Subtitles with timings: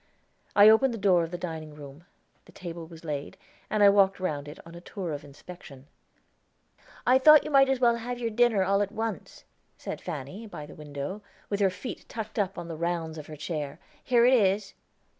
[0.55, 2.05] I opened the door of the dining room;
[2.45, 3.37] the table was laid,
[3.69, 5.85] and I walked round it, on a tour of inspection.
[7.05, 9.43] "I thought you might as well have your dinner, all at once,"
[9.77, 13.35] said Fanny, by the window, with her feet tucked up on the rounds of her
[13.37, 13.79] chair.
[14.03, 14.73] "Here it is."